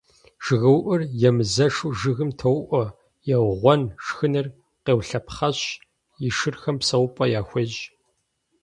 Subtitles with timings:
[0.43, 2.83] ЖыгыуIур емызэшу жыгым тоуIуэ,
[3.35, 4.47] еугъуэн, шхыныр
[4.83, 5.59] къеулъэпхъэщ,
[6.25, 7.87] и шырхэм псэупIэ яхуещI.